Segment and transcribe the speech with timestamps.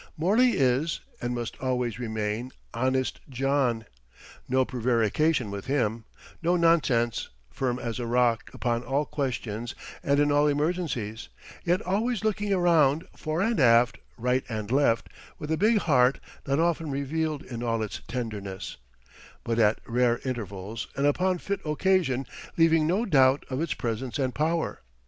[0.17, 3.85] Morley is, and must always remain, "Honest John."
[4.49, 6.05] No prevarication with him,
[6.41, 11.29] no nonsense, firm as a rock upon all questions and in all emergencies;
[11.63, 16.57] yet always looking around, fore and aft, right and left, with a big heart not
[16.57, 18.77] often revealed in all its tenderness,
[19.43, 22.25] but at rare intervals and upon fit occasion
[22.57, 24.81] leaving no doubt of its presence and power.